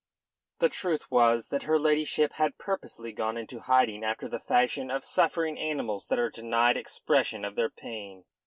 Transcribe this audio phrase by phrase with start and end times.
[0.57, 5.05] The truth was, that her ladyship had purposely gone into hiding, after the fashion of
[5.05, 8.25] suffering animals that are denied expression of their pain.